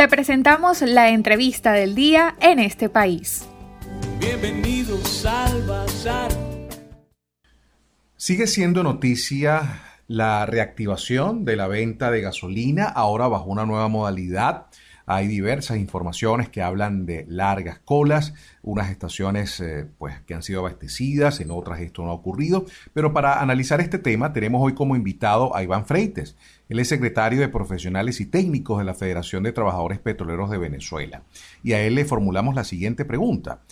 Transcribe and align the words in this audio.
Te 0.00 0.08
presentamos 0.08 0.80
la 0.80 1.10
entrevista 1.10 1.72
del 1.72 1.94
día 1.94 2.34
en 2.40 2.58
este 2.58 2.88
país. 2.88 3.46
Bienvenidos 4.18 5.26
al 5.26 5.62
Bazar. 5.66 6.30
Sigue 8.16 8.46
siendo 8.46 8.82
noticia 8.82 9.82
la 10.06 10.46
reactivación 10.46 11.44
de 11.44 11.56
la 11.56 11.68
venta 11.68 12.10
de 12.10 12.22
gasolina, 12.22 12.86
ahora 12.86 13.28
bajo 13.28 13.50
una 13.50 13.66
nueva 13.66 13.88
modalidad. 13.88 14.68
Hay 15.12 15.26
diversas 15.26 15.78
informaciones 15.78 16.50
que 16.50 16.62
hablan 16.62 17.04
de 17.04 17.24
largas 17.26 17.80
colas, 17.80 18.32
unas 18.62 18.92
estaciones 18.92 19.58
eh, 19.58 19.84
pues, 19.98 20.20
que 20.20 20.34
han 20.34 20.44
sido 20.44 20.60
abastecidas, 20.60 21.40
en 21.40 21.50
otras 21.50 21.80
esto 21.80 22.04
no 22.04 22.10
ha 22.10 22.14
ocurrido. 22.14 22.64
Pero 22.92 23.12
para 23.12 23.40
analizar 23.40 23.80
este 23.80 23.98
tema 23.98 24.32
tenemos 24.32 24.62
hoy 24.62 24.72
como 24.72 24.94
invitado 24.94 25.56
a 25.56 25.64
Iván 25.64 25.84
Freites. 25.84 26.36
Él 26.68 26.78
es 26.78 26.86
secretario 26.86 27.40
de 27.40 27.48
Profesionales 27.48 28.20
y 28.20 28.26
Técnicos 28.26 28.78
de 28.78 28.84
la 28.84 28.94
Federación 28.94 29.42
de 29.42 29.50
Trabajadores 29.50 29.98
Petroleros 29.98 30.48
de 30.48 30.58
Venezuela. 30.58 31.24
Y 31.64 31.72
a 31.72 31.82
él 31.82 31.96
le 31.96 32.04
formulamos 32.04 32.54
la 32.54 32.62
siguiente 32.62 33.04
pregunta. 33.04 33.62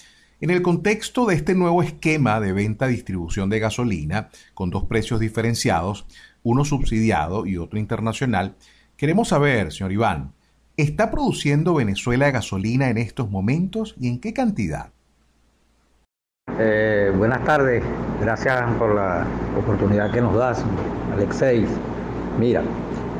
En 0.40 0.50
el 0.50 0.60
contexto 0.60 1.24
de 1.24 1.36
este 1.36 1.54
nuevo 1.54 1.84
esquema 1.84 2.40
de 2.40 2.52
venta-distribución 2.52 3.48
de 3.48 3.60
gasolina, 3.60 4.30
con 4.54 4.70
dos 4.70 4.86
precios 4.86 5.20
diferenciados, 5.20 6.04
uno 6.42 6.64
subsidiado 6.64 7.46
y 7.46 7.58
otro 7.58 7.78
internacional, 7.78 8.56
queremos 8.96 9.28
saber, 9.28 9.70
señor 9.70 9.92
Iván, 9.92 10.32
¿está 10.78 11.10
produciendo 11.10 11.74
Venezuela 11.74 12.30
gasolina 12.30 12.88
en 12.88 12.98
estos 12.98 13.28
momentos 13.30 13.96
y 14.00 14.06
en 14.08 14.20
qué 14.20 14.32
cantidad? 14.32 14.90
Eh, 16.56 17.12
buenas 17.16 17.44
tardes, 17.44 17.82
gracias 18.20 18.62
por 18.78 18.94
la 18.94 19.26
oportunidad 19.58 20.12
que 20.12 20.20
nos 20.20 20.36
das, 20.36 20.64
Alexei. 21.12 21.66
Mira, 22.38 22.62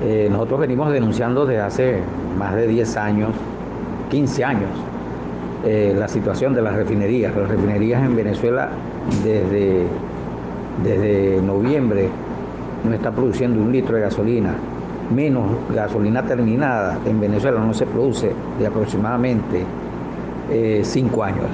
eh, 0.02 0.28
nosotros 0.30 0.60
venimos 0.60 0.92
denunciando 0.92 1.44
desde 1.44 1.60
hace 1.60 2.00
más 2.38 2.54
de 2.54 2.68
10 2.68 2.96
años, 2.96 3.30
15 4.10 4.44
años, 4.44 4.70
eh, 5.66 5.94
la 5.98 6.06
situación 6.06 6.54
de 6.54 6.62
las 6.62 6.76
refinerías. 6.76 7.34
Las 7.34 7.48
refinerías 7.48 8.04
en 8.04 8.14
Venezuela 8.14 8.70
desde, 9.24 9.84
desde 10.84 11.42
noviembre 11.42 12.08
no 12.84 12.94
está 12.94 13.10
produciendo 13.10 13.60
un 13.60 13.72
litro 13.72 13.96
de 13.96 14.02
gasolina, 14.02 14.54
menos 15.14 15.46
gasolina 15.74 16.22
terminada 16.22 16.98
en 17.04 17.20
Venezuela 17.20 17.60
no 17.60 17.72
se 17.72 17.86
produce 17.86 18.32
de 18.58 18.66
aproximadamente 18.66 19.64
eh, 20.50 20.80
cinco 20.84 21.22
años. 21.22 21.50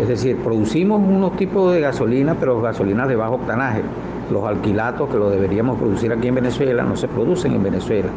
Es 0.00 0.08
decir, 0.08 0.36
producimos 0.38 1.00
unos 1.00 1.36
tipos 1.36 1.72
de 1.72 1.80
gasolina, 1.80 2.34
pero 2.38 2.60
gasolinas 2.60 3.08
de 3.08 3.16
bajo 3.16 3.34
octanaje. 3.34 3.82
Los 4.30 4.44
alquilatos 4.44 5.10
que 5.10 5.18
lo 5.18 5.28
deberíamos 5.28 5.78
producir 5.78 6.12
aquí 6.12 6.28
en 6.28 6.36
Venezuela 6.36 6.82
no 6.82 6.96
se 6.96 7.08
producen 7.08 7.52
en 7.52 7.62
Venezuela. 7.62 8.08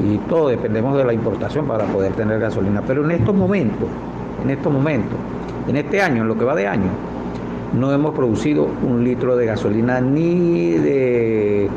Y 0.00 0.18
todo 0.28 0.48
dependemos 0.48 0.96
de 0.96 1.04
la 1.04 1.12
importación 1.12 1.66
para 1.66 1.84
poder 1.86 2.12
tener 2.14 2.40
gasolina. 2.40 2.82
Pero 2.86 3.04
en 3.04 3.12
estos 3.12 3.34
momentos, 3.34 3.88
en 4.42 4.50
estos 4.50 4.72
momentos, 4.72 5.16
en 5.68 5.76
este 5.76 6.02
año, 6.02 6.22
en 6.22 6.28
lo 6.28 6.36
que 6.36 6.44
va 6.44 6.56
de 6.56 6.66
año, 6.66 6.90
no 7.72 7.92
hemos 7.92 8.14
producido 8.14 8.68
un 8.86 9.04
litro 9.04 9.36
de 9.36 9.46
gasolina 9.46 10.00
ni 10.00 10.72
de 10.72 11.70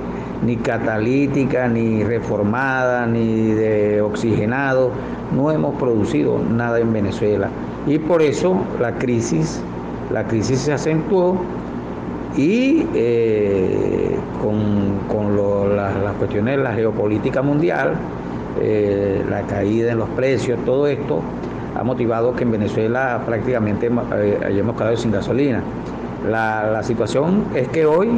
ni 0.44 0.58
catalítica, 0.58 1.67
ni 1.67 2.03
reformada, 2.03 3.05
ni 3.05 3.52
de 3.52 4.02
oxigenado. 4.02 4.92
No 5.36 5.52
hemos 5.52 5.75
producido 5.75 6.39
nada 6.39 6.80
en 6.80 6.94
Venezuela. 6.94 7.50
Y 7.88 8.00
por 8.00 8.22
eso 8.22 8.58
la 8.80 8.94
crisis, 8.94 9.61
la 10.11 10.25
crisis 10.25 10.59
se 10.59 10.73
acentuó 10.73 11.38
y 12.38 12.86
eh, 12.94 14.17
con, 14.42 15.75
las, 15.75 16.14
cuestiones 16.17 16.58
de 16.58 16.64
la 16.64 16.73
geopolítica 16.73 17.42
mundial, 17.42 17.94
eh, 18.61 19.23
la 19.30 19.42
caída 19.44 19.92
en 19.92 19.99
los 19.99 20.09
precios, 20.09 20.59
todo 20.66 20.88
esto 20.88 21.22
ha 21.75 21.83
motivado 21.83 22.36
que 22.36 22.44
en 22.44 22.52
Venezuela 22.52 23.22
prácticamente 23.25 23.89
eh, 24.16 24.39
hayamos 24.45 24.75
quedado 24.75 24.97
sin 24.97 25.11
gasolina. 25.11 25.61
La, 26.30 26.82
situación 26.83 27.45
es 27.54 27.67
que 27.67 27.86
hoy 27.86 28.09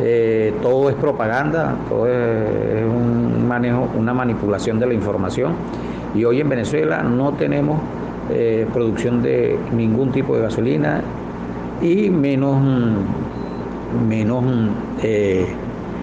eh, 0.00 0.52
todo 0.62 0.90
es 0.90 0.96
propaganda, 0.96 1.76
todo 1.88 2.06
es, 2.06 2.84
un 2.84 3.46
manejo, 3.46 3.88
una 3.96 4.12
manipulación 4.14 4.78
de 4.78 4.86
la 4.86 4.94
información 4.94 5.52
y 6.14 6.24
hoy 6.24 6.40
en 6.40 6.48
Venezuela 6.48 7.02
no 7.02 7.32
tenemos 7.32 7.80
eh, 8.30 8.66
producción 8.72 9.22
de 9.22 9.58
ningún 9.72 10.12
tipo 10.12 10.36
de 10.36 10.42
gasolina 10.42 11.02
y 11.82 12.10
menos, 12.10 12.60
menos 14.08 14.44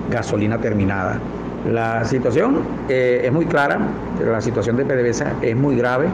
gasolina 0.10 0.58
terminada. 0.60 1.20
La 1.72 2.04
situación 2.06 2.60
es 2.90 3.32
muy 3.32 3.46
clara, 3.46 3.80
la 4.24 4.42
situación 4.42 4.78
de 4.78 4.86
PDVSA 4.86 5.34
es 5.42 5.56
muy 5.56 5.76
grave. 5.76 6.08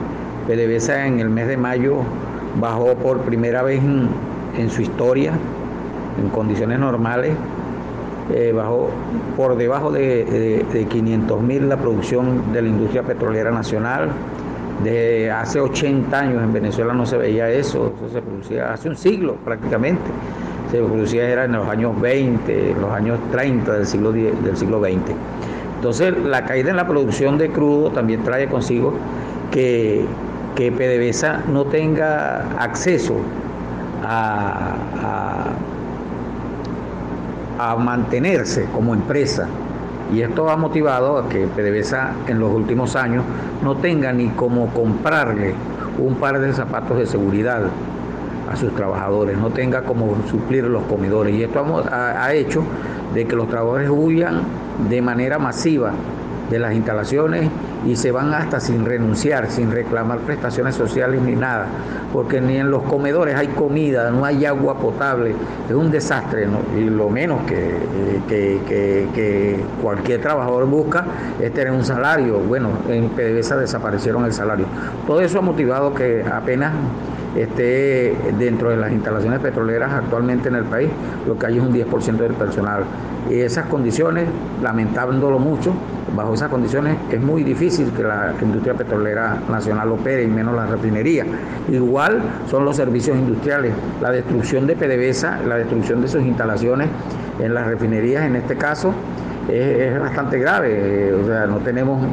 PDVSA 0.47 1.07
en 1.07 1.19
el 1.19 1.29
mes 1.29 1.47
de 1.47 1.57
mayo 1.57 2.03
bajó 2.59 2.95
por 2.95 3.21
primera 3.21 3.63
vez 3.63 3.81
en, 4.57 4.69
su 4.69 4.81
historia, 4.81 5.33
en 6.21 6.29
condiciones 6.29 6.79
normales, 6.79 7.33
eh, 8.33 8.51
bajó 8.53 8.89
por 9.35 9.55
debajo 9.55 9.91
de, 9.91 10.65
de, 10.71 10.85
500 10.85 11.41
mil 11.41 11.69
la 11.69 11.77
producción 11.77 12.53
de 12.53 12.61
la 12.61 12.67
industria 12.67 13.03
petrolera 13.03 13.51
nacional. 13.51 14.09
De 14.83 15.31
hace 15.31 15.59
80 15.59 16.19
años 16.19 16.43
en 16.43 16.53
Venezuela 16.53 16.93
no 16.93 17.05
se 17.05 17.17
veía 17.17 17.49
eso, 17.49 17.93
eso 17.97 18.13
se 18.13 18.21
producía 18.21 18.73
hace 18.73 18.89
un 18.89 18.95
siglo 18.95 19.35
prácticamente. 19.43 20.03
Se 20.71 20.77
producía 20.77 21.27
era 21.27 21.45
en 21.45 21.53
los 21.53 21.67
años 21.67 21.99
20, 21.99 22.71
en 22.71 22.81
los 22.81 22.91
años 22.91 23.17
30 23.31 23.73
del 23.73 23.87
siglo, 23.87 24.11
del 24.11 24.55
siglo 24.55 24.79
XX. 24.79 25.15
Entonces 25.77 26.15
la 26.17 26.45
caída 26.45 26.69
en 26.69 26.75
la 26.75 26.87
producción 26.87 27.37
de 27.37 27.49
crudo 27.49 27.89
también 27.91 28.23
trae 28.23 28.47
consigo 28.47 28.93
que 29.51 30.05
que 30.57 30.71
PDVSA 30.71 31.43
no 31.53 31.65
tenga 31.65 32.41
acceso 32.59 33.17
a, 34.03 34.73
a, 35.03 35.45
mantenerse 37.75 38.65
como 38.73 38.93
empresa. 38.93 39.47
Y 40.13 40.21
esto 40.21 40.49
ha 40.49 40.55
motivado 40.55 41.17
a 41.17 41.27
que 41.27 41.47
PDVSA 41.47 42.11
en 42.27 42.39
los 42.39 42.53
últimos 42.53 42.95
años 42.95 43.23
no 43.63 43.75
tenga 43.75 44.13
ni 44.13 44.29
como 44.29 44.67
comprarle 44.67 45.53
un 45.99 46.15
par 46.15 46.39
de 46.39 46.53
zapatos 46.53 46.97
de 46.97 47.05
seguridad 47.05 47.63
a 48.49 48.55
sus 48.55 48.73
trabajadores, 48.73 49.37
no 49.37 49.49
tenga 49.49 49.81
como 49.81 50.15
suplir 50.29 50.63
los 50.63 50.83
comedores. 50.83 51.35
Y 51.35 51.43
esto 51.43 51.83
ha, 51.91 52.23
ha 52.23 52.33
hecho 52.33 52.63
de 53.13 53.25
que 53.25 53.35
los 53.35 53.49
trabajadores 53.49 53.89
huyan 53.89 54.41
de 54.89 55.01
manera 55.01 55.37
masiva 55.37 55.91
de 56.49 56.59
las 56.59 56.73
instalaciones 56.73 57.49
y 57.87 57.95
se 57.95 58.11
van 58.11 58.33
hasta 58.33 58.59
sin 58.59 58.85
renunciar, 58.85 59.49
sin 59.49 59.71
reclamar 59.71 60.19
prestaciones 60.19 60.75
sociales 60.75 61.21
ni 61.21 61.35
nada, 61.35 61.67
porque 62.11 62.41
ni 62.41 62.57
en 62.57 62.69
los 62.69 62.83
comedores 62.83 63.35
hay 63.35 63.47
comida, 63.47 64.11
no 64.11 64.25
hay 64.25 64.45
agua 64.45 64.77
potable, 64.77 65.33
es 65.69 65.73
un 65.73 65.89
desastre, 65.89 66.47
y 66.77 66.81
lo 66.81 67.09
menos 67.09 67.45
que, 67.45 67.75
que, 68.27 69.63
cualquier 69.81 70.21
trabajador 70.21 70.65
busca 70.65 71.05
es 71.41 71.53
tener 71.53 71.71
un 71.71 71.85
salario, 71.85 72.39
bueno, 72.39 72.69
en 72.89 73.09
PDVSA 73.09 73.57
desaparecieron 73.57 74.25
el 74.25 74.33
salario. 74.33 74.65
Todo 75.05 75.21
eso 75.21 75.39
ha 75.39 75.41
motivado 75.41 75.93
que 75.93 76.25
apenas 76.29 76.73
esté 77.35 78.15
dentro 78.37 78.69
de 78.69 78.77
las 78.77 78.91
instalaciones 78.91 79.39
petroleras 79.39 79.91
actualmente 79.91 80.49
en 80.49 80.55
el 80.55 80.63
país, 80.63 80.89
lo 81.27 81.37
que 81.37 81.45
hay 81.47 81.57
es 81.57 81.63
un 81.63 81.73
10% 81.73 82.17
del 82.17 82.33
personal. 82.33 82.83
Y 83.29 83.39
esas 83.41 83.65
condiciones, 83.65 84.25
lamentándolo 84.63 85.37
mucho, 85.37 85.73
bajo 86.15 86.33
esas 86.33 86.49
condiciones 86.49 86.97
es 87.11 87.21
muy 87.21 87.43
difícil 87.43 87.91
que 87.91 88.03
la 88.03 88.33
industria 88.41 88.73
petrolera 88.73 89.37
nacional 89.49 89.91
opere 89.91 90.23
y 90.23 90.27
menos 90.27 90.55
la 90.55 90.65
refinería. 90.65 91.25
Igual 91.69 92.21
son 92.49 92.63
los 92.63 92.77
servicios 92.77 93.17
industriales, 93.17 93.73
la 94.01 94.11
destrucción 94.11 94.65
de 94.65 94.75
PDVSA, 94.75 95.41
la 95.47 95.55
destrucción 95.55 96.01
de 96.01 96.07
sus 96.07 96.21
instalaciones 96.21 96.87
en 97.39 97.53
las 97.53 97.67
refinerías 97.67 98.23
en 98.23 98.35
este 98.35 98.55
caso 98.55 98.93
es, 99.49 99.99
bastante 99.99 100.39
grave, 100.39 101.13
o 101.13 101.25
sea, 101.25 101.45
no 101.47 101.57
tenemos 101.59 102.05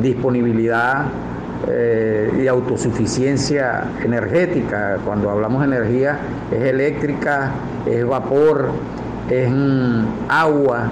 disponibilidad 0.00 1.06
eh, 1.68 2.40
y 2.42 2.46
autosuficiencia 2.46 3.84
energética. 4.04 4.98
Cuando 5.04 5.30
hablamos 5.30 5.60
de 5.60 5.76
energía 5.76 6.18
es 6.50 6.62
eléctrica, 6.62 7.52
es 7.86 8.06
vapor, 8.06 8.68
es 9.28 9.50
mm, 9.50 10.04
agua, 10.28 10.88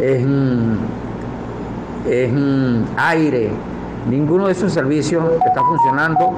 es, 0.00 0.24
mm, 0.26 0.74
mm, 2.34 2.84
aire. 2.96 3.50
Ninguno 4.08 4.46
de 4.46 4.52
esos 4.52 4.72
servicios 4.72 5.24
está 5.46 5.60
funcionando 5.62 6.32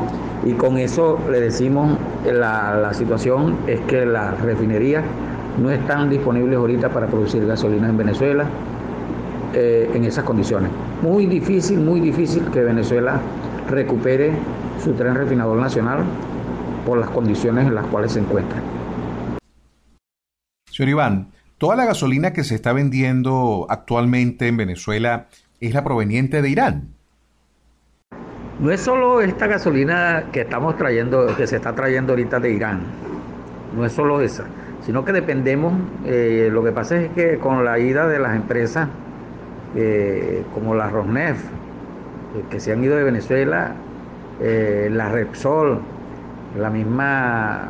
y 0.45 0.53
con 0.53 0.79
eso 0.79 1.19
le 1.31 1.41
decimos 1.41 1.97
la, 2.25 2.77
la 2.77 2.93
situación 2.95 3.57
es 3.67 3.81
que 3.83 4.05
las 4.05 4.41
refinerías 4.41 5.05
no 5.61 5.71
están 5.71 6.11
disponibles 6.11 6.57
ahorita 6.57 6.89
para 6.89 7.07
producir 7.07 7.47
gasolina 7.47 7.89
en 7.89 7.97
Venezuela 7.97 8.47
eh, 9.53 9.91
en 9.95 10.05
esas 10.05 10.25
condiciones. 10.25 10.71
Muy 11.03 11.27
difícil, 11.27 11.81
muy 11.81 11.99
difícil 11.99 12.45
que 12.53 12.61
Venezuela 12.63 13.21
recupere 13.71 14.33
su 14.83 14.93
tren 14.93 15.15
refinador 15.15 15.59
nacional 15.59 16.05
por 16.85 16.99
las 16.99 17.11
condiciones 17.11 17.67
en 17.67 17.75
las 17.75 17.87
cuales 17.87 18.13
se 18.13 18.21
encuentra. 18.21 18.61
Señor 20.71 20.91
Iván, 20.91 21.29
toda 21.59 21.77
la 21.77 21.85
gasolina 21.85 22.33
que 22.33 22.45
se 22.45 22.55
está 22.55 22.73
vendiendo 22.73 23.67
actualmente 23.69 24.49
en 24.49 24.57
Venezuela 24.57 25.29
es 25.61 25.75
la 25.75 25.85
proveniente 25.85 26.43
de 26.43 26.51
Irán. 26.51 26.89
No 28.61 28.71
es 28.71 28.81
solo 28.81 29.21
esta 29.21 29.47
gasolina 29.47 30.25
que 30.33 30.43
estamos 30.43 30.77
trayendo, 30.77 31.35
que 31.37 31.47
se 31.47 31.57
está 31.57 31.75
trayendo 31.75 32.13
ahorita 32.13 32.41
de 32.41 32.53
Irán, 32.53 32.83
no 33.75 33.87
es 33.87 33.93
solo 33.93 34.21
esa, 34.21 34.45
sino 34.85 35.05
que 35.05 35.13
dependemos, 35.13 35.73
eh, 36.05 36.49
lo 36.53 36.63
que 36.63 36.73
pasa 36.73 37.01
es 37.01 37.11
que 37.13 37.39
con 37.39 37.65
la 37.65 37.79
ida 37.79 38.07
de 38.07 38.19
las 38.19 38.37
empresas 38.37 38.89
eh, 39.77 40.45
como 40.53 40.75
la 40.75 40.91
Rosneft, 40.91 41.45
que 42.51 42.61
se 42.61 42.73
han 42.73 42.83
ido 42.85 42.97
de 42.97 43.05
Venezuela, 43.05 43.75
la 44.41 45.09
Repsol, 45.11 45.79
la 46.59 46.71
misma 46.71 47.69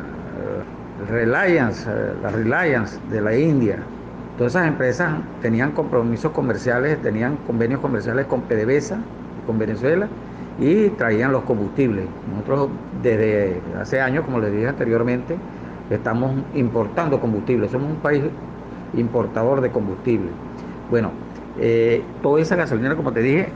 Reliance, 1.09 1.89
la 2.21 2.29
Reliance 2.29 2.97
de 3.09 3.21
la 3.21 3.35
India, 3.35 3.77
todas 4.37 4.55
esas 4.55 4.67
empresas 4.67 5.13
tenían 5.41 5.71
compromisos 5.71 6.31
comerciales, 6.31 7.01
tenían 7.01 7.37
convenios 7.47 7.79
comerciales 7.81 8.25
con 8.27 8.41
PDVSA, 8.41 8.97
con 9.45 9.57
Venezuela, 9.59 10.07
y 10.59 10.89
traían 10.89 11.31
los 11.31 11.43
combustibles. 11.43 12.05
Nosotros 12.31 12.69
desde 13.01 13.61
hace 13.79 13.99
años, 13.99 14.25
como 14.25 14.39
les 14.39 14.51
dije 14.51 14.67
anteriormente, 14.67 15.37
estamos 15.89 16.33
importando 16.53 17.19
combustible, 17.19 17.67
somos 17.69 17.89
un 17.89 17.97
país 17.97 18.23
importador 18.93 19.61
de 19.61 19.71
combustible. 19.71 20.29
Bueno, 20.89 21.11
eh, 21.59 22.03
toda 22.21 22.41
esa 22.41 22.55
gasolina, 22.55 22.95
como 22.95 23.11
te 23.11 23.21
dije, 23.21 23.49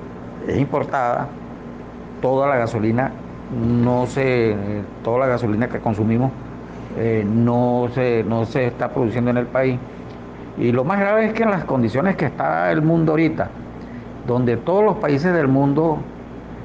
es 0.47 0.57
importada, 0.57 1.27
toda 2.21 2.47
la 2.47 2.57
gasolina 2.57 3.11
no 3.53 4.05
se, 4.07 4.55
toda 5.03 5.19
la 5.19 5.27
gasolina 5.27 5.67
que 5.67 5.79
consumimos 5.79 6.31
eh, 6.97 7.25
no, 7.27 7.89
se, 7.93 8.23
no 8.23 8.45
se 8.45 8.67
está 8.67 8.89
produciendo 8.89 9.31
en 9.31 9.37
el 9.37 9.47
país. 9.47 9.77
Y 10.57 10.71
lo 10.71 10.85
más 10.85 10.99
grave 10.99 11.25
es 11.25 11.33
que 11.33 11.43
en 11.43 11.51
las 11.51 11.65
condiciones 11.65 12.15
que 12.15 12.25
está 12.25 12.71
el 12.71 12.81
mundo 12.81 13.11
ahorita, 13.11 13.49
donde 14.25 14.55
todos 14.57 14.83
los 14.83 14.95
países 14.97 15.33
del 15.33 15.49
mundo, 15.49 15.97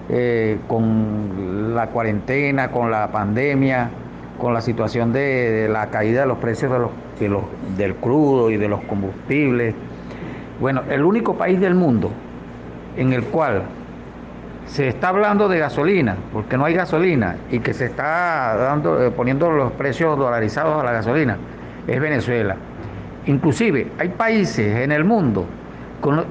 eh, 0.08 0.58
con 0.68 1.74
la 1.74 1.88
cuarentena, 1.88 2.70
con 2.70 2.90
la 2.90 3.10
pandemia, 3.10 3.90
con 4.40 4.54
la 4.54 4.60
situación 4.60 5.12
de, 5.12 5.68
la 5.70 5.90
caída 5.90 6.22
de 6.22 6.26
los 6.26 6.38
precios 6.38 6.72
de 7.18 7.28
los, 7.28 7.42
del 7.76 7.96
crudo 7.96 8.50
y 8.50 8.56
de 8.56 8.68
los 8.68 8.80
combustibles. 8.82 9.74
Bueno, 10.60 10.82
el 10.88 11.04
único 11.04 11.34
país 11.34 11.60
del 11.60 11.74
mundo 11.74 12.10
en 12.96 13.12
el 13.12 13.24
cual 13.24 13.62
se 14.66 14.88
está 14.88 15.08
hablando 15.08 15.48
de 15.48 15.58
gasolina, 15.58 16.16
porque 16.32 16.56
no 16.56 16.64
hay 16.64 16.74
gasolina, 16.74 17.36
y 17.50 17.58
que 17.58 17.74
se 17.74 17.86
está 17.86 18.56
dando, 18.56 19.04
eh, 19.04 19.10
poniendo 19.10 19.50
los 19.50 19.72
precios 19.72 20.16
dolarizados 20.16 20.80
a 20.80 20.84
la 20.84 20.92
gasolina, 20.92 21.36
es 21.88 22.00
Venezuela. 22.00 22.56
Inclusive 23.26 23.88
hay 23.98 24.08
países 24.10 24.76
en 24.76 24.92
el 24.92 25.04
mundo 25.04 25.44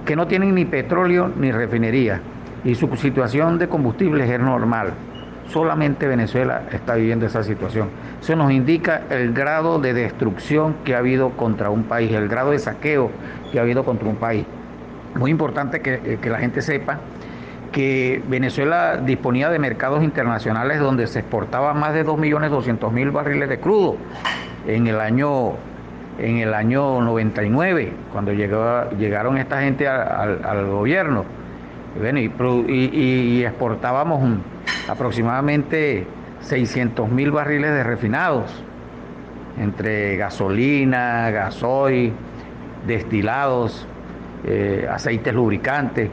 que 0.06 0.16
no 0.16 0.26
tienen 0.26 0.56
ni 0.56 0.66
petróleo 0.66 1.32
ni 1.38 1.52
refinería, 1.52 2.22
y 2.64 2.76
su 2.76 2.88
situación 2.96 3.58
de 3.58 3.68
combustibles 3.68 4.30
es 4.30 4.40
normal. 4.40 4.94
Solamente 5.50 6.08
Venezuela 6.08 6.64
está 6.72 6.96
viviendo 6.96 7.26
esa 7.26 7.44
situación. 7.44 7.90
Eso 8.22 8.36
nos 8.36 8.52
indica 8.52 9.02
el 9.10 9.34
grado 9.34 9.80
de 9.80 9.94
destrucción 9.94 10.76
que 10.86 10.96
ha 10.96 11.00
habido 11.00 11.32
contra 11.32 11.70
un 11.72 11.84
país, 11.84 12.12
el 12.12 12.28
grado 12.28 12.52
de 12.52 12.60
saqueo 12.60 13.12
que 13.52 13.60
ha 13.60 13.64
habido 13.64 13.84
contra 13.84 14.08
un 14.08 14.16
país. 14.16 14.46
Muy 15.16 15.32
importante 15.32 15.82
que, 15.82 15.96
eh, 16.04 16.20
la 16.30 16.40
gente 16.40 16.62
sepa 16.62 17.00
que 17.72 18.22
Venezuela 18.28 18.98
disponía 18.98 19.50
de 19.50 19.60
mercados 19.60 20.04
internacionales 20.04 20.80
donde 20.80 21.08
se 21.08 21.20
exportaba 21.20 21.74
más 21.74 21.94
de 21.94 22.06
2.200.000 22.06 23.12
barriles 23.12 23.50
de 23.50 23.60
crudo 23.60 23.98
en 24.68 24.88
el 24.88 25.00
año 25.00 25.54
en 26.20 26.38
el 26.38 26.54
año 26.54 27.02
99 27.02 27.94
cuando 28.12 28.34
llegó, 28.34 28.90
llegaron 28.98 29.38
esta 29.38 29.62
gente 29.62 29.88
al, 29.88 30.66
gobierno. 30.68 31.26
Y, 31.98 33.44
exportábamos 33.44 34.22
un, 34.22 34.44
aproximadamente 34.90 36.06
600 36.42 37.10
mil 37.10 37.32
barriles 37.32 37.72
de 37.72 37.84
refinados, 37.84 38.52
entre 39.58 40.18
gasolina, 40.18 41.32
gasoil, 41.32 42.14
destilados, 42.86 43.88
eh, 44.46 44.88
aceites 44.90 45.34
lubricantes. 45.34 46.10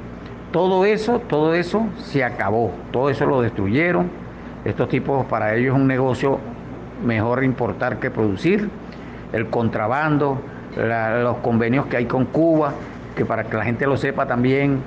Todo 0.53 0.85
eso, 0.85 1.21
todo 1.21 1.55
eso 1.55 1.87
se 1.99 2.25
acabó, 2.25 2.73
todo 2.91 3.11
eso 3.11 3.27
lo 3.27 3.41
destruyeron. 3.41 4.09
Estos 4.65 4.89
tipos, 4.89 5.27
para 5.27 5.55
ellos 5.55 5.75
es 5.75 5.81
un 5.81 5.87
negocio 5.87 6.39
mejor 7.05 7.45
importar 7.45 7.99
que 7.99 8.11
producir. 8.11 8.69
El 9.33 9.49
contrabando, 9.49 10.41
los 10.77 11.37
convenios 11.39 11.87
que 11.87 11.97
hay 11.99 12.07
con 12.07 12.27
Cuba, 12.27 12.73
que 13.17 13.25
para 13.25 13.45
que 13.45 13.57
la 13.57 13.65
gente 13.65 13.87
lo 13.87 13.97
sepa 13.97 14.27
también, 14.27 14.81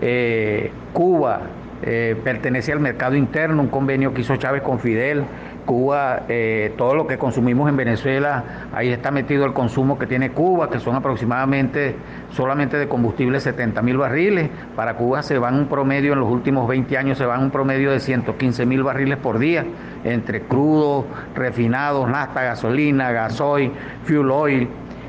eh, 0.00 0.70
Cuba 0.92 1.40
eh, 1.82 2.16
pertenece 2.22 2.72
al 2.72 2.80
mercado 2.80 3.16
interno, 3.16 3.60
un 3.60 3.68
convenio 3.68 4.14
que 4.14 4.20
hizo 4.20 4.36
Chávez 4.36 4.62
con 4.62 4.78
Fidel. 4.78 5.24
Cuba, 5.64 6.22
eh, 6.28 6.74
todo 6.76 6.94
lo 6.94 7.06
que 7.06 7.18
consumimos 7.18 7.68
en 7.68 7.76
Venezuela, 7.76 8.68
ahí 8.72 8.88
está 8.88 9.10
metido 9.10 9.44
el 9.44 9.52
consumo 9.52 9.98
que 9.98 10.06
tiene 10.06 10.30
Cuba, 10.32 10.70
que 10.70 10.78
son 10.78 10.94
aproximadamente 10.94 11.96
solamente 12.30 12.76
de 12.76 12.88
combustible 12.88 13.40
70 13.40 13.80
mil 13.82 13.96
barriles. 13.96 14.50
Para 14.76 14.94
Cuba 14.94 15.22
se 15.22 15.38
van 15.38 15.54
un 15.54 15.66
promedio, 15.66 16.12
en 16.12 16.20
los 16.20 16.30
últimos 16.30 16.68
20 16.68 16.96
años 16.98 17.18
se 17.18 17.26
van 17.26 17.42
un 17.42 17.50
promedio 17.50 17.90
de 17.90 18.00
115 18.00 18.66
mil 18.66 18.82
barriles 18.82 19.18
por 19.18 19.38
día, 19.38 19.64
entre 20.04 20.42
crudos, 20.42 21.04
refinados, 21.34 22.08
nafta, 22.08 22.42
gasolina, 22.42 23.12
gasoil, 23.12 23.72
fuel 24.04 24.30
oil, 24.30 24.68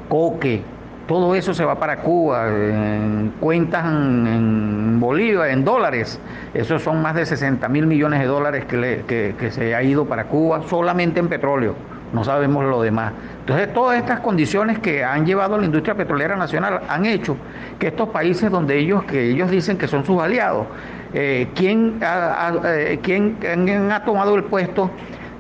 coque, 0.10 0.62
todo 1.08 1.36
eso 1.36 1.54
se 1.54 1.66
va 1.66 1.76
para 1.76 1.98
Cuba, 1.98 2.48
en 2.48 3.34
cuentas 3.40 3.86
en, 3.86 5.00
Bolívar, 5.00 5.50
en 5.50 5.66
dólares. 5.66 6.20
Esos 6.54 6.82
son 6.82 7.02
más 7.02 7.16
de 7.16 7.26
60 7.26 7.68
mil 7.68 7.86
millones 7.88 8.22
de 8.22 8.26
dólares 8.26 8.66
que, 8.66 9.34
que, 9.38 9.52
se 9.52 9.76
ha 9.76 9.84
ido 9.84 10.06
para 10.06 10.26
Cuba 10.26 10.62
solamente 10.70 11.20
en 11.20 11.28
petróleo. 11.28 11.76
No 12.14 12.24
sabemos 12.24 12.64
lo 12.66 12.82
demás. 12.82 13.12
Entonces, 13.40 13.74
todas 13.74 13.98
estas 13.98 14.22
condiciones 14.22 14.80
que 14.80 15.04
han 15.04 15.26
llevado 15.26 15.56
a 15.56 15.58
la 15.58 15.66
industria 15.66 15.96
petrolera 15.96 16.36
nacional 16.36 16.82
han 16.88 17.06
hecho 17.06 17.36
que 17.80 17.88
estos 17.88 18.10
países 18.10 18.50
donde 18.50 18.78
ellos, 18.78 19.04
que 19.04 19.32
ellos 19.32 19.50
dicen 19.50 19.78
que 19.78 19.88
son 19.88 20.06
sus 20.06 20.22
aliados, 20.22 20.68
eh, 21.14 21.50
¿quién, 21.54 22.00
ha, 22.02 22.54
eh, 22.66 23.00
¿quién, 23.02 23.92
ha 23.92 24.06
tomado 24.06 24.36
el 24.36 24.44
puesto 24.46 24.90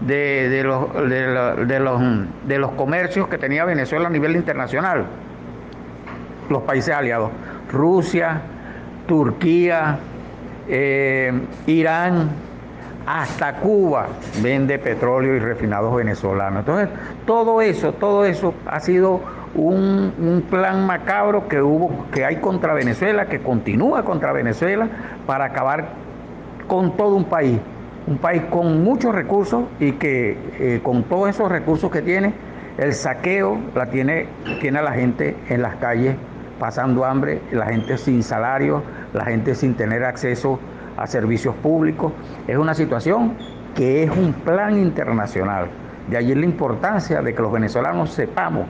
de, 0.01 0.50
de, 0.50 0.63
los, 0.63 0.94
de, 1.10 1.65
de, 1.65 1.80
los, 1.80 2.01
de 2.48 2.60
los 2.60 2.71
comercios 2.71 3.27
que 3.30 3.38
tenía 3.38 3.63
Venezuela 3.63 4.07
a 4.07 4.12
nivel 4.12 4.36
internacional? 4.36 5.06
Los 6.53 6.63
países 6.63 6.95
aliados, 6.95 7.31
Rusia, 7.71 8.41
Turquía, 9.07 10.00
eh, 10.69 11.33
Irán, 11.67 12.29
hasta 13.05 13.57
Cuba 13.57 14.07
vende 14.41 14.79
petróleo 14.79 15.36
y 15.36 15.39
refinados 15.39 15.93
venezolanos. 15.95 16.60
Entonces, 16.60 16.89
todo 17.25 17.62
eso, 17.62 17.93
todo 17.93 18.25
eso 18.25 18.53
ha 18.65 18.79
sido 18.79 19.19
un, 19.55 20.43
plan 20.50 20.86
macabro 20.86 21.48
que 21.48 21.62
hubo, 21.62 22.05
que 22.12 22.25
hay 22.25 22.38
contra 22.38 22.74
Venezuela, 22.74 23.27
que 23.27 23.39
continúa 23.39 24.03
contra 24.03 24.31
Venezuela, 24.31 24.88
para 25.25 25.45
acabar 25.45 25.89
con 26.67 26.95
todo 26.95 27.15
un 27.15 27.25
país. 27.25 27.60
Un 28.05 28.17
país 28.17 28.43
con 28.50 28.83
muchos 28.83 29.15
recursos 29.15 29.63
y 29.79 29.93
que 29.93 30.38
eh, 30.60 30.81
con 30.83 31.03
todos 31.03 31.29
esos 31.29 31.50
recursos 31.50 31.91
que 31.91 32.01
tiene, 32.01 32.33
el 32.77 32.93
saqueo 32.93 33.57
la 33.75 33.88
tiene, 33.88 34.27
tiene 34.60 34.79
a 34.79 34.81
la 34.81 34.91
gente 34.91 35.38
en 35.50 35.62
las 35.62 35.75
calles 35.75 36.15
pasando 36.63 37.03
hambre, 37.03 37.41
la 37.51 37.65
gente 37.65 37.98
sin 37.98 38.24
salario, 38.24 38.82
la 39.12 39.25
gente 39.25 39.53
sin 39.53 39.75
tener 39.75 40.05
acceso 40.05 40.62
a 40.96 41.05
servicios 41.08 41.53
públicos. 41.55 42.13
Es 42.48 42.55
una 42.55 42.74
situación 42.74 43.36
que 43.75 44.03
es 44.03 44.10
un 44.10 44.32
plan 44.32 44.79
internacional. 44.79 45.67
De 46.10 46.15
allí 46.15 46.34
la 46.34 46.46
importancia 46.46 47.22
de 47.22 47.36
que 47.36 47.41
los 47.41 47.51
venezolanos 47.51 48.12
sepamos 48.13 48.65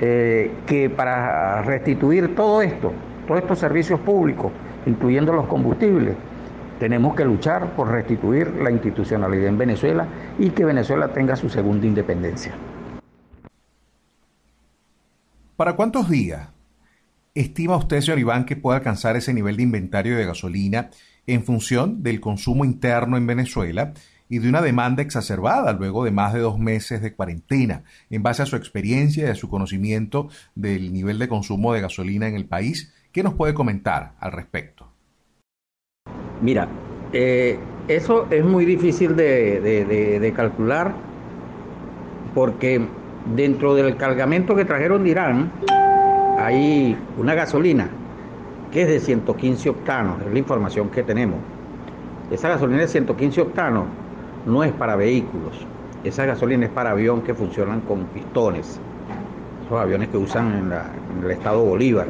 eh, 0.00 0.52
que 0.68 0.88
para 0.88 1.62
restituir 1.62 2.36
todo 2.36 2.62
esto, 2.62 2.92
todos 3.26 3.40
estos 3.40 3.58
servicios 3.58 3.98
públicos, 3.98 4.52
incluyendo 4.86 5.32
los 5.32 5.48
combustibles, 5.48 6.14
tenemos 6.78 7.16
que 7.16 7.24
luchar 7.24 7.74
por 7.74 7.90
restituir 7.90 8.54
la 8.62 8.70
institucionalidad 8.70 9.48
en 9.48 9.58
Venezuela 9.58 10.06
y 10.38 10.50
que 10.50 10.64
Venezuela 10.64 11.08
tenga 11.08 11.34
su 11.34 11.48
segunda 11.48 11.88
independencia. 11.88 12.52
¿Para 15.56 15.72
cuántos 15.72 16.08
días 16.08 16.53
¿Estima 17.36 17.76
usted, 17.76 18.00
señor 18.00 18.20
Iván, 18.20 18.44
que 18.44 18.54
puede 18.54 18.78
alcanzar 18.78 19.16
ese 19.16 19.34
nivel 19.34 19.56
de 19.56 19.64
inventario 19.64 20.16
de 20.16 20.24
gasolina 20.24 20.90
en 21.26 21.42
función 21.42 22.04
del 22.04 22.20
consumo 22.20 22.64
interno 22.64 23.16
en 23.16 23.26
Venezuela 23.26 23.92
y 24.28 24.38
de 24.38 24.48
una 24.48 24.62
demanda 24.62 25.02
exacerbada 25.02 25.72
luego 25.72 26.04
de 26.04 26.12
más 26.12 26.32
de 26.32 26.38
dos 26.38 26.60
meses 26.60 27.02
de 27.02 27.12
cuarentena? 27.12 27.82
En 28.08 28.22
base 28.22 28.42
a 28.42 28.46
su 28.46 28.54
experiencia 28.54 29.26
y 29.26 29.30
a 29.30 29.34
su 29.34 29.48
conocimiento 29.48 30.28
del 30.54 30.92
nivel 30.92 31.18
de 31.18 31.26
consumo 31.26 31.72
de 31.72 31.80
gasolina 31.80 32.28
en 32.28 32.36
el 32.36 32.46
país, 32.46 32.94
¿qué 33.10 33.24
nos 33.24 33.34
puede 33.34 33.52
comentar 33.52 34.12
al 34.20 34.30
respecto? 34.30 34.92
Mira, 36.40 36.68
eh, 37.12 37.58
eso 37.88 38.28
es 38.30 38.44
muy 38.44 38.64
difícil 38.64 39.16
de 39.16 40.32
calcular 40.36 40.94
porque 42.32 42.86
dentro 43.34 43.74
del 43.74 43.96
cargamento 43.96 44.54
que 44.54 44.64
trajeron 44.64 45.02
de 45.02 45.10
Irán, 45.10 45.50
hay 46.38 46.96
una 47.18 47.34
gasolina 47.34 47.88
que 48.72 48.82
es 48.82 48.88
de 48.88 49.00
115 49.00 49.70
octanos, 49.70 50.20
es 50.26 50.32
la 50.32 50.38
información 50.38 50.88
que 50.90 51.02
tenemos. 51.02 51.38
esa 52.30 52.48
gasolina 52.48 52.80
de 52.80 52.88
115 52.88 53.40
octanos 53.40 53.84
no 54.46 54.64
es 54.64 54.72
para 54.72 54.96
vehículos, 54.96 55.64
esa 56.02 56.26
gasolina 56.26 56.66
es 56.66 56.72
para 56.72 56.90
avión 56.90 57.22
que 57.22 57.34
funcionan 57.34 57.80
con 57.82 58.04
pistones, 58.06 58.80
esos 59.64 59.80
aviones 59.80 60.08
que 60.08 60.16
usan 60.16 60.72
en, 60.72 61.24
el 61.24 61.30
estado 61.30 61.64
Bolívar, 61.64 62.08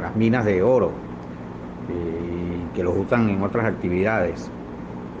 las 0.00 0.14
minas 0.14 0.44
de 0.44 0.62
oro, 0.62 0.92
eh, 1.90 2.74
que 2.74 2.84
los 2.84 2.96
usan 2.96 3.28
en 3.28 3.42
otras 3.42 3.66
actividades. 3.66 4.50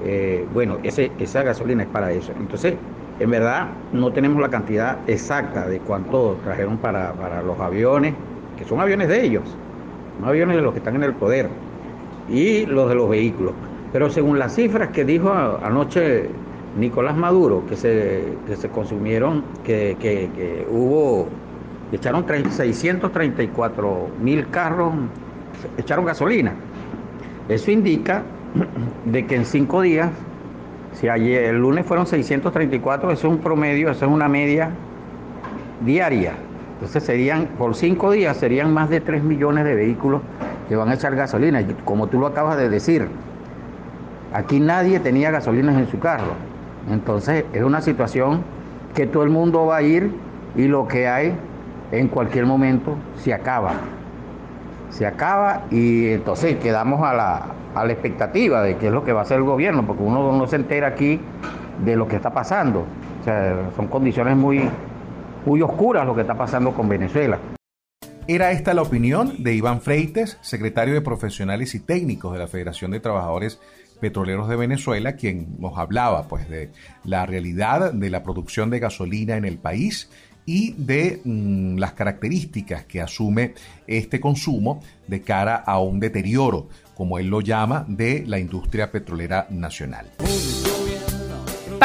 Eh, 0.04 0.46
bueno, 0.54 0.78
esa 0.82 1.42
gasolina 1.42 1.82
es 1.82 1.88
para 1.88 2.12
eso. 2.12 2.32
Entonces, 2.38 2.74
en 3.18 3.30
verdad, 3.30 3.68
no 3.92 4.12
tenemos 4.12 4.40
la 4.40 4.48
cantidad 4.48 4.98
exacta 5.06 5.66
de 5.66 5.80
cuánto 5.80 6.38
trajeron 6.44 6.78
para 6.78 7.42
los 7.42 7.58
aviones, 7.60 8.14
que 8.56 8.64
son 8.64 8.80
aviones 8.80 9.08
de 9.08 9.24
ellos, 9.24 9.44
no 10.20 10.28
aviones 10.28 10.56
de 10.56 10.62
los 10.62 10.72
que 10.72 10.78
están 10.78 10.96
en 10.96 11.04
el 11.04 11.14
poder, 11.14 11.48
y 12.28 12.66
los 12.66 12.88
de 12.88 12.94
los 12.94 13.08
vehículos. 13.08 13.54
Pero 13.92 14.10
según 14.10 14.38
las 14.38 14.54
cifras 14.54 14.88
que 14.88 15.04
dijo 15.04 15.32
anoche 15.32 16.28
Nicolás 16.78 17.16
Maduro, 17.16 17.64
que 17.66 17.76
se, 17.76 18.24
que 18.46 18.56
se 18.56 18.68
consumieron, 18.68 19.44
que, 19.64 19.96
que, 19.98 20.30
que 20.34 20.66
hubo, 20.70 21.28
echaron 21.92 22.26
634 22.26 24.08
mil 24.20 24.48
carros, 24.48 24.92
echaron 25.78 26.04
gasolina. 26.04 26.52
Eso 27.48 27.70
indica 27.70 28.22
de 29.04 29.26
que 29.26 29.36
en 29.36 29.44
cinco 29.44 29.80
días, 29.80 30.10
si 30.92 31.08
ayer, 31.08 31.44
el 31.44 31.56
lunes 31.58 31.86
fueron 31.86 32.06
634, 32.06 33.12
eso 33.12 33.28
es 33.28 33.32
un 33.32 33.38
promedio, 33.40 33.90
eso 33.90 34.04
es 34.04 34.10
una 34.10 34.28
media 34.28 34.70
diaria. 35.84 36.34
Entonces 36.76 37.04
serían, 37.04 37.46
por 37.58 37.74
cinco 37.74 38.10
días, 38.10 38.36
serían 38.36 38.74
más 38.74 38.90
de 38.90 39.00
3 39.00 39.22
millones 39.22 39.64
de 39.64 39.74
vehículos 39.74 40.20
que 40.68 40.76
van 40.76 40.90
a 40.90 40.94
echar 40.94 41.16
gasolina. 41.16 41.64
Como 41.86 42.08
tú 42.08 42.18
lo 42.18 42.26
acabas 42.26 42.58
de 42.58 42.68
decir, 42.68 43.08
aquí 44.34 44.60
nadie 44.60 45.00
tenía 45.00 45.30
gasolinas 45.30 45.78
en 45.78 45.88
su 45.88 45.98
carro. 45.98 46.34
Entonces 46.90 47.46
es 47.54 47.62
una 47.62 47.80
situación 47.80 48.42
que 48.94 49.06
todo 49.06 49.22
el 49.22 49.30
mundo 49.30 49.64
va 49.64 49.76
a 49.76 49.82
ir 49.82 50.10
y 50.54 50.68
lo 50.68 50.86
que 50.86 51.08
hay 51.08 51.34
en 51.92 52.08
cualquier 52.08 52.44
momento 52.44 52.96
se 53.16 53.32
acaba. 53.32 53.72
Se 54.90 55.06
acaba 55.06 55.62
y 55.70 56.08
entonces 56.08 56.56
quedamos 56.56 57.02
a 57.02 57.14
la, 57.14 57.42
a 57.74 57.86
la 57.86 57.92
expectativa 57.92 58.62
de 58.62 58.76
qué 58.76 58.88
es 58.88 58.92
lo 58.92 59.02
que 59.02 59.14
va 59.14 59.20
a 59.20 59.22
hacer 59.22 59.38
el 59.38 59.44
gobierno, 59.44 59.86
porque 59.86 60.02
uno 60.02 60.30
no 60.30 60.46
se 60.46 60.56
entera 60.56 60.88
aquí 60.88 61.20
de 61.84 61.96
lo 61.96 62.06
que 62.06 62.16
está 62.16 62.30
pasando. 62.34 62.84
O 63.20 63.24
sea, 63.24 63.70
son 63.74 63.86
condiciones 63.88 64.36
muy, 64.36 64.68
muy 65.46 65.62
oscuras 65.62 66.04
lo 66.04 66.14
que 66.14 66.22
está 66.22 66.36
pasando 66.36 66.74
con 66.74 66.88
Venezuela. 66.88 67.38
Era 68.28 68.50
esta 68.50 68.74
la 68.74 68.82
opinión 68.82 69.44
de 69.44 69.54
Iván 69.54 69.80
Freites, 69.80 70.36
secretario 70.42 70.94
de 70.94 71.00
Profesionales 71.00 71.76
y 71.76 71.80
Técnicos 71.80 72.32
de 72.32 72.40
la 72.40 72.48
Federación 72.48 72.90
de 72.90 72.98
Trabajadores 72.98 73.60
Petroleros 74.00 74.48
de 74.48 74.56
Venezuela, 74.56 75.14
quien 75.14 75.56
nos 75.60 75.78
hablaba 75.78 76.26
pues 76.26 76.48
de 76.50 76.70
la 77.04 77.24
realidad 77.24 77.92
de 77.92 78.10
la 78.10 78.24
producción 78.24 78.68
de 78.68 78.80
gasolina 78.80 79.36
en 79.36 79.44
el 79.44 79.58
país 79.58 80.10
y 80.44 80.72
de 80.72 81.20
mm, 81.24 81.76
las 81.78 81.92
características 81.92 82.84
que 82.84 83.00
asume 83.00 83.54
este 83.86 84.20
consumo 84.20 84.82
de 85.06 85.22
cara 85.22 85.56
a 85.56 85.78
un 85.78 86.00
deterioro, 86.00 86.68
como 86.94 87.18
él 87.18 87.28
lo 87.28 87.40
llama, 87.40 87.84
de 87.88 88.24
la 88.26 88.40
industria 88.40 88.90
petrolera 88.90 89.46
nacional. 89.50 90.10